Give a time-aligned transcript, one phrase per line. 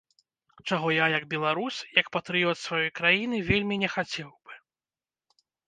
[0.69, 4.53] Чаго я як беларус, як патрыёт сваёй краіны вельмі не хацеў бы.